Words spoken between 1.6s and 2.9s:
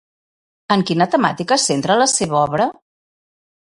centra la seva obra?